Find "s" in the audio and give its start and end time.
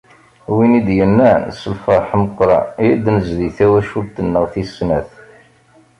1.55-1.61